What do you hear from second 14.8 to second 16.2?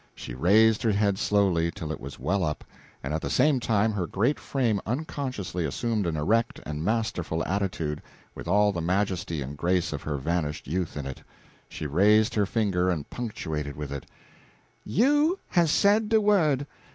"You has said de